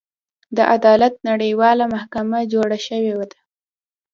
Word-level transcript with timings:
د 0.57 0.59
عدالت 0.75 1.13
نړیواله 1.29 1.83
محکمه 1.93 2.39
جوړه 2.53 2.77
شوې 2.87 3.13
ده. 3.31 3.37